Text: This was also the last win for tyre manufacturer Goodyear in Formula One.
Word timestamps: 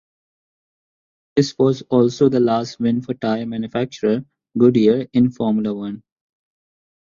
This 1.35 1.55
was 1.59 1.83
also 1.83 2.27
the 2.27 2.39
last 2.39 2.79
win 2.79 3.03
for 3.03 3.13
tyre 3.13 3.45
manufacturer 3.45 4.25
Goodyear 4.57 5.05
in 5.13 5.29
Formula 5.29 5.75
One. 5.75 6.01